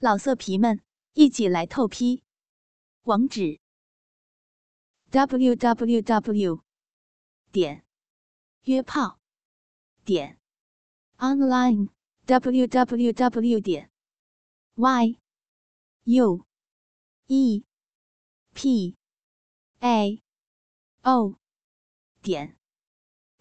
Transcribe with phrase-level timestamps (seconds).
[0.00, 0.80] 老色皮们，
[1.14, 2.22] 一起来透批！
[3.02, 3.58] 网址
[5.10, 6.62] ：w w w
[7.50, 7.84] 点
[8.62, 9.18] 约炮
[10.04, 10.38] 点
[11.16, 11.88] online
[12.26, 13.90] w w w 点
[14.76, 15.18] y
[16.04, 16.46] u
[17.26, 17.64] e
[18.54, 18.96] p
[19.80, 20.22] a
[21.02, 21.34] o
[22.22, 22.56] 点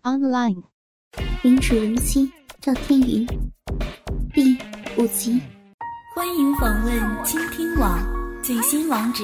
[0.02, 0.64] online。
[1.44, 3.28] 领主人妻赵天云，
[4.34, 4.58] 第
[4.98, 5.57] 五集。
[6.18, 8.00] 欢迎访问倾听网
[8.42, 9.24] 最新网址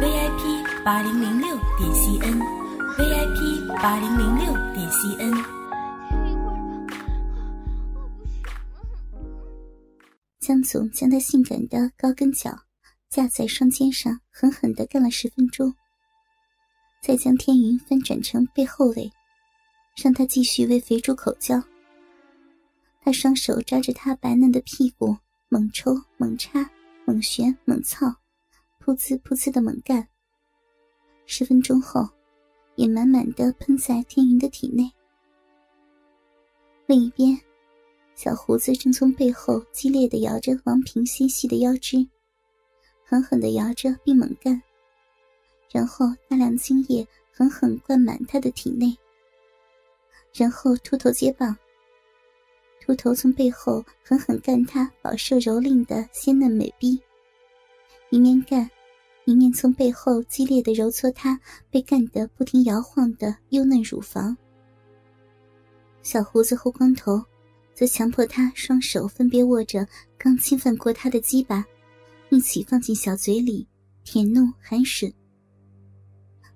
[0.00, 5.44] ：vip 八零零六点 cn，vip 八零零六点 cn。
[10.40, 12.50] 江总将他性感的高跟脚
[13.08, 15.72] 架在双肩上，狠狠的干了十分钟，
[17.00, 19.08] 再将天云翻转成背后位，
[20.02, 21.62] 让他继续为肥猪口交。
[23.02, 25.16] 他双手抓着他白嫩的屁股。
[25.54, 26.68] 猛抽猛插
[27.04, 28.08] 猛旋猛操，
[28.84, 30.04] 噗呲噗呲的猛干。
[31.26, 32.08] 十分钟后，
[32.74, 34.90] 也满满的喷在天云的体内。
[36.86, 37.38] 另一边，
[38.16, 42.04] 小胡子正从背后激烈的摇着王平纤细的腰肢，
[43.04, 44.60] 狠狠的摇着并猛干，
[45.70, 48.98] 然后大量精液狠狠灌满他的体内，
[50.32, 51.56] 然后秃头接棒。
[52.84, 57.00] 秃头从背后狠狠干他饱受蹂躏的鲜嫩美臂，
[58.10, 58.68] 一面干，
[59.24, 64.36] 一面从背后激烈的揉搓他被干得不停摇晃的幼嫩乳房。
[66.02, 67.24] 小胡子和光头，
[67.72, 69.88] 则强迫他双手分别握着
[70.18, 71.64] 刚侵犯过他的鸡巴，
[72.28, 73.66] 一起放进小嘴里
[74.04, 75.10] 舔弄含吮。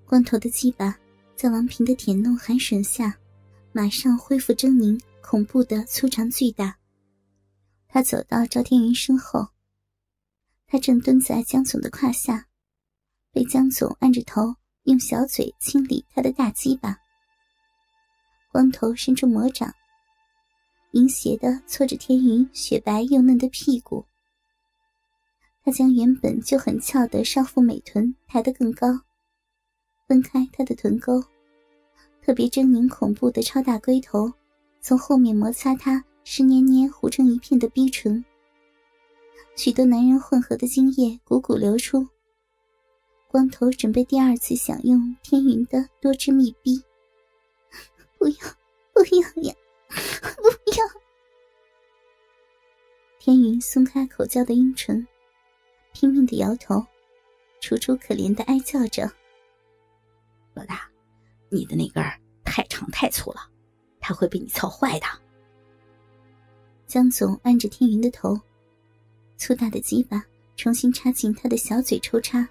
[0.04, 0.94] 光头的鸡巴
[1.34, 3.16] 在王平的舔弄含吮下，
[3.72, 5.00] 马上恢复狰狞。
[5.30, 6.78] 恐怖的粗长巨大。
[7.86, 9.46] 他走到赵天云身后，
[10.66, 12.46] 他正蹲在江总的胯下，
[13.30, 14.54] 被江总按着头，
[14.84, 16.96] 用小嘴清理他的大鸡巴。
[18.50, 19.70] 光头伸出魔掌，
[20.92, 24.02] 淫邪的搓着天云雪白又嫩的屁股。
[25.62, 28.98] 他将原本就很翘的少妇美臀抬得更高，
[30.06, 31.22] 分开他的臀沟，
[32.22, 34.32] 特别狰狞恐怖的超大龟头。
[34.80, 38.24] 从后面摩擦他湿黏黏糊成一片的逼唇，
[39.56, 42.06] 许多男人混合的精液汩汩流出。
[43.26, 46.82] 光头准备第二次享用天云的多汁蜜逼，
[48.18, 48.36] 不要，
[48.94, 49.54] 不要呀，
[50.36, 51.00] 不要！
[53.18, 55.06] 天云松开口交的阴唇，
[55.92, 56.82] 拼命的摇头，
[57.60, 59.12] 楚楚可怜的哀叫着
[60.54, 60.88] ：“老大，
[61.50, 62.02] 你的那根
[62.44, 63.50] 太长太粗了。”
[64.08, 65.06] 他会被你操坏的。
[66.86, 68.40] 江总按着天云的头，
[69.36, 70.24] 粗大的鸡巴
[70.56, 72.48] 重新插进他的小嘴抽插。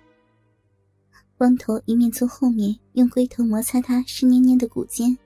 [1.36, 5.18] 光头一面从后面用龟头摩擦他湿黏黏的骨尖，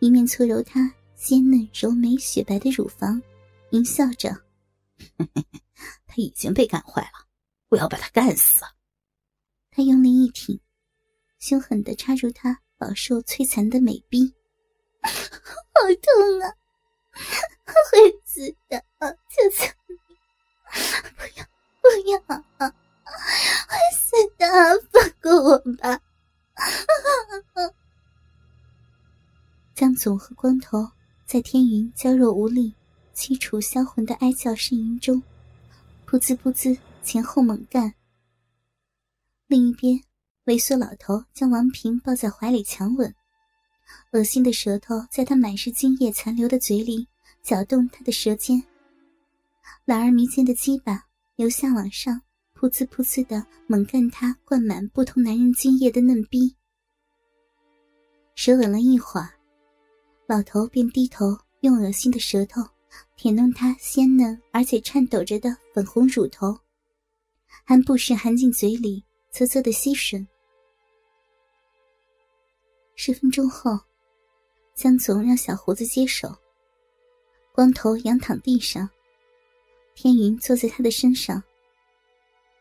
[0.00, 3.22] 一面搓揉他鲜嫩柔美雪白的乳房，
[3.70, 4.36] 淫笑着
[6.04, 7.28] ：“他已经被干坏了，
[7.68, 8.64] 我要把他干死。”
[9.70, 10.58] 他用力一挺，
[11.38, 14.34] 凶狠的插入他饱受摧残的美臂。
[15.78, 16.44] 好痛啊！
[17.90, 18.84] 会死的！
[19.00, 19.94] 求求你，
[21.16, 21.44] 不要
[21.80, 22.18] 不要
[22.58, 22.68] 啊！
[23.68, 24.46] 会死的！
[24.90, 26.00] 放过我吧！
[29.74, 30.90] 江总和光头
[31.24, 32.74] 在天云娇弱无力、
[33.14, 35.22] 凄楚销魂的哀叫呻吟中，
[36.06, 37.94] 噗滋噗滋前后猛干。
[39.46, 40.02] 另一边，
[40.46, 43.14] 猥琐老头将王平抱在怀里强吻。
[44.12, 47.06] 恶心的舌头在他满是精液残留的嘴里
[47.42, 48.62] 搅动他的舌尖，
[49.84, 51.04] 懒而迷奸的鸡巴
[51.36, 52.20] 由下往上
[52.54, 56.54] 噗呲噗呲的猛干他灌满不同男人精液的嫩逼。
[58.34, 59.30] 舌吻了一会儿，
[60.26, 62.62] 老头便低头用恶心的舌头
[63.16, 66.58] 舔弄他鲜嫩而且颤抖着的粉红乳头，
[67.64, 70.26] 还不时含进嘴里啧啧的吸吮。
[73.00, 73.78] 十分钟后，
[74.74, 76.36] 江总让小胡子接手。
[77.52, 78.90] 光头仰躺地上，
[79.94, 81.40] 天云坐在他的身上。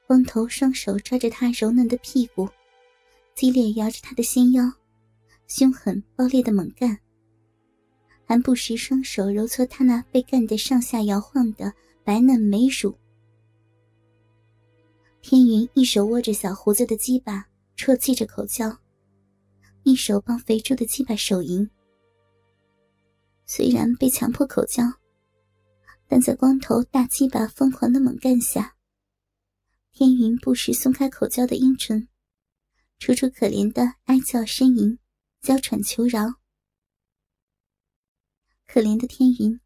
[0.05, 2.47] 光头双手抓着他柔嫩的屁股，
[3.33, 4.71] 激烈摇着他的纤腰，
[5.47, 6.95] 凶狠暴烈的猛干，
[8.23, 11.73] 还不时双手揉搓他那被干得上下摇晃的
[12.03, 12.95] 白嫩美乳。
[15.19, 17.43] 天云一手握着小胡子的鸡巴，
[17.75, 18.71] 啜泣着口交。
[19.87, 21.65] 一手帮肥猪的鸡巴手淫，
[23.45, 24.83] 虽然被强迫口交，
[26.09, 28.75] 但在光头大鸡巴疯狂的猛干下，
[29.93, 32.05] 天云不时松开口交的阴唇，
[32.99, 34.99] 楚楚可怜的哀叫呻吟，
[35.39, 36.33] 娇喘求饶。
[38.67, 39.57] 可怜的天云，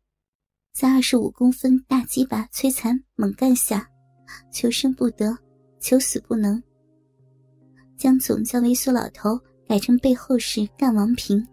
[0.72, 3.90] 在二十五公分大鸡巴摧残猛干下，
[4.54, 5.36] 求生不得，
[5.80, 6.62] 求死不能。
[7.98, 9.42] 江总叫猥琐老头
[9.72, 11.48] 改成背后式干王平，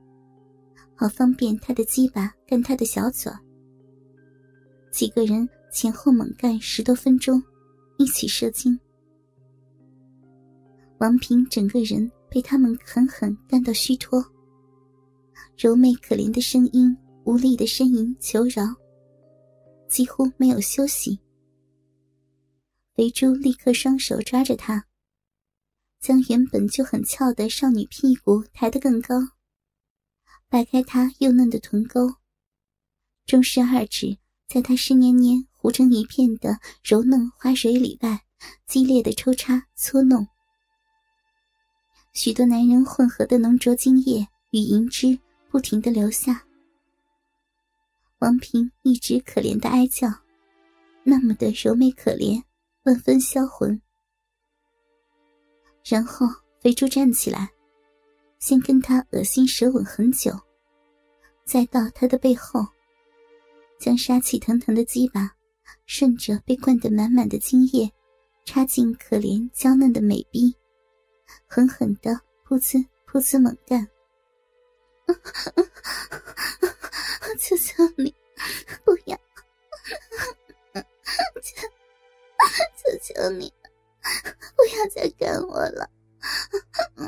[0.97, 3.31] 好方便他的鸡巴干他的小嘴。
[4.91, 7.41] 几个人前后猛干十多分钟。
[7.97, 8.76] 一起射精，
[10.99, 14.20] 王平整个人被他们狠狠干到虚脱，
[15.56, 18.65] 柔媚可怜的声音，无力的呻吟求饶，
[19.88, 21.17] 几乎没有休息。
[22.97, 24.85] 肥猪立刻双手抓着他，
[26.00, 29.16] 将原本就很翘的少女屁股抬得更高，
[30.48, 32.14] 掰开她幼嫩的臀沟，
[33.26, 35.46] 中式二指在她湿黏黏。
[35.60, 38.22] 糊成一片的柔嫩花蕊里外，
[38.64, 40.28] 激烈的抽插搓弄，
[42.12, 45.18] 许多男人混合的浓浊精液与银汁
[45.50, 46.44] 不停的流下。
[48.20, 50.08] 王平一直可怜的哀叫，
[51.02, 52.40] 那么的柔美可怜，
[52.84, 53.82] 万分销魂。
[55.88, 56.26] 然后
[56.61, 57.49] 肥猪站起来，
[58.38, 60.38] 先跟他恶心舌吻很久，
[61.44, 62.67] 再到他的背后，
[63.79, 65.35] 将杀气腾腾的鸡巴。
[65.85, 67.90] 顺着被灌得满满的精液，
[68.44, 70.55] 插进可怜娇嫩的美臂，
[71.46, 72.11] 狠狠的
[72.46, 73.88] 噗呲噗呲猛干。
[77.41, 78.14] 求求你，
[78.84, 79.19] 不要！
[82.76, 83.50] 求求你，
[84.98, 85.88] 再干我了，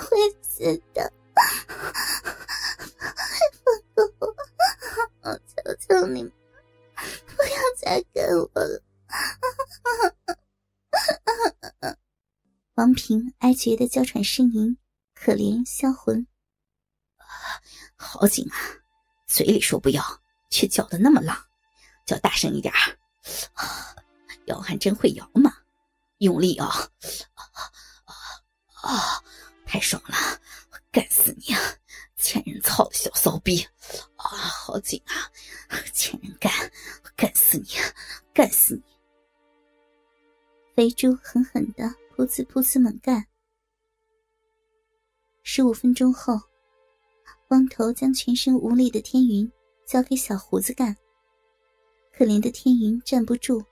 [0.00, 1.12] 会死的！
[3.64, 4.34] 放过我！
[5.22, 6.24] 我求求你！
[6.24, 8.82] 不要再跟我了！
[12.74, 14.76] 王平哀绝的娇喘呻吟，
[15.14, 16.26] 可怜销魂。
[17.94, 18.56] 好紧啊！
[19.28, 20.02] 嘴里说不要，
[20.50, 21.40] 却叫的那么浪，
[22.04, 22.98] 叫大声一点儿。
[24.46, 25.61] 摇还真会摇嘛！
[26.22, 26.66] 用力啊！
[27.34, 27.42] 啊
[28.04, 29.24] 啊啊！
[29.66, 30.16] 太爽了！
[30.90, 31.60] 干死你啊！
[32.16, 33.60] 欠人操的小骚逼！
[34.16, 35.30] 啊，好紧啊！
[35.92, 36.52] 欠人干，
[37.16, 37.66] 干死你！
[38.32, 38.82] 干死你！
[40.74, 41.84] 肥猪狠狠的
[42.16, 43.26] 噗呲噗呲猛干。
[45.42, 46.40] 十五分钟后，
[47.48, 49.50] 光头将全身无力的天云
[49.84, 50.96] 交给小胡子干。
[52.12, 53.64] 可怜的天云站不住，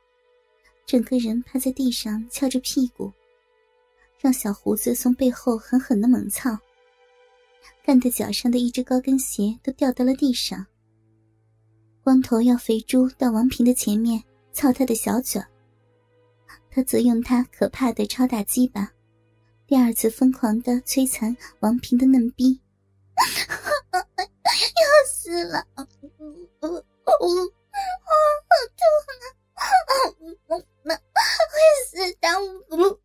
[0.91, 3.13] 整个人趴在地上翘着屁股，
[4.19, 6.59] 让小胡子从背后狠狠的猛操。
[7.85, 10.67] 干得脚上的一只高跟鞋都掉到了地上。
[12.03, 14.21] 光头要肥猪到王平的前面
[14.53, 15.41] 操他的小嘴，
[16.73, 18.91] 他则用他可怕的超大鸡巴，
[19.69, 22.61] 第二次疯狂的摧残王平的嫩逼。
[23.95, 25.65] 要死了！
[25.77, 26.83] 我我我我
[27.21, 27.47] 痛
[29.21, 29.39] 啊！
[30.49, 31.55] 会
[31.87, 32.27] 死的！
[32.69, 33.01] 我我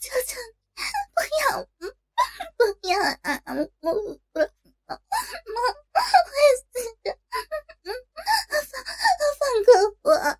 [0.00, 0.32] 求求
[1.14, 1.66] 不要！
[2.56, 2.92] 不要
[3.22, 3.26] 啊！
[3.46, 4.00] 我我我
[4.34, 4.44] 会
[6.58, 6.64] 死
[7.02, 7.06] 的！
[8.64, 8.74] 放
[9.38, 9.70] 放过
[10.02, 10.34] 我啊！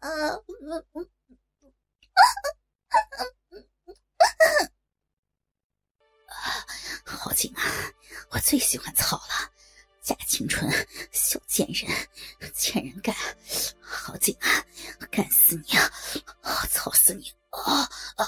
[7.04, 7.60] 好紧啊！
[8.30, 9.52] 我最喜欢操了，
[10.02, 10.70] 假清纯，
[11.12, 11.90] 小贱人，
[12.54, 13.14] 欠人干，
[13.80, 14.63] 好紧啊！
[15.14, 15.88] 干死你啊！
[16.70, 17.24] 操死你！
[17.50, 17.82] 啊
[18.16, 18.26] 啊！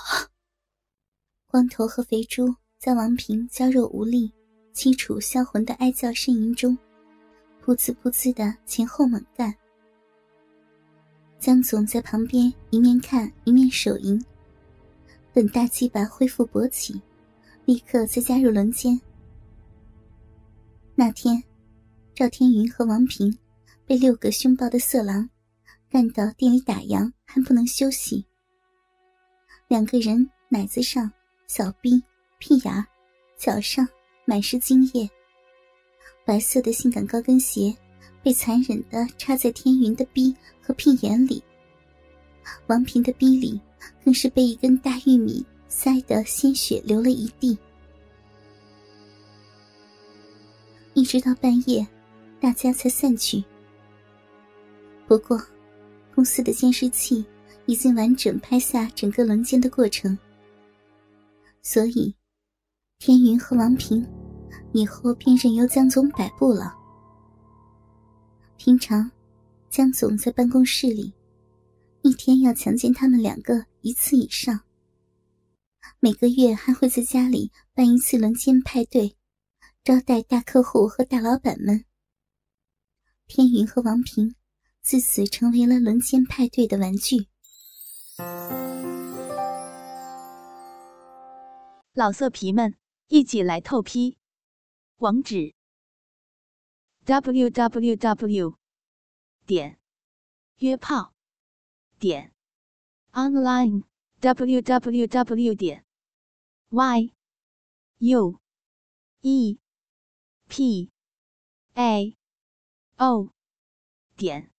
[1.48, 2.54] 光头和肥猪。
[2.78, 4.30] 在王平娇弱无力、
[4.72, 6.76] 凄楚销魂的哀叫呻吟中，
[7.64, 9.52] 噗呲噗呲的前后猛干。
[11.40, 14.22] 江总在旁边一面看一面手淫，
[15.32, 17.00] 等大鸡巴恢复勃起，
[17.64, 19.00] 立刻再加入轮奸。
[20.94, 21.42] 那天，
[22.14, 23.36] 赵天云和王平
[23.86, 25.28] 被六个凶暴的色狼
[25.90, 28.24] 干到店里打烊，还不能休息。
[29.68, 31.10] 两个人奶子上
[31.46, 32.02] 小逼。
[32.38, 32.86] 屁眼，
[33.38, 33.88] 脚上
[34.26, 35.08] 满是精液。
[36.22, 37.74] 白色的性感高跟鞋
[38.22, 41.42] 被残忍的插在天云的逼和屁眼里。
[42.66, 43.58] 王平的逼里
[44.04, 47.58] 更是被一根大玉米塞得鲜血流了一地。
[50.92, 51.86] 一直到半夜，
[52.38, 53.42] 大家才散去。
[55.08, 55.40] 不过，
[56.16, 57.22] 公司的监视器
[57.66, 60.18] 已经完整拍下整个轮奸的过程，
[61.60, 62.14] 所以。
[62.98, 64.02] 天云和王平，
[64.72, 66.74] 以后便任由江总摆布了。
[68.56, 69.10] 平常，
[69.68, 71.12] 江总在办公室里，
[72.00, 74.58] 一天要强奸他们两个一次以上。
[76.00, 79.14] 每个月还会在家里办一次轮奸派对，
[79.84, 81.84] 招待大客户和大老板们。
[83.26, 84.34] 天云和王平
[84.86, 87.26] 自此成为了轮奸派对的玩具。
[91.92, 92.76] 老色皮们，
[93.08, 94.16] 一起来透批！
[94.98, 95.56] 网址
[97.04, 98.58] ：w w w.
[99.44, 99.80] 点
[100.58, 101.12] 约炮
[101.98, 102.32] 点
[103.10, 103.82] online
[104.20, 105.54] w w w.
[105.56, 105.84] 点
[106.68, 107.12] y
[107.98, 108.38] u
[109.22, 109.58] e
[110.46, 110.92] p
[111.74, 112.16] a
[112.98, 113.32] o
[114.16, 114.52] 点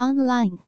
[0.00, 0.58] online。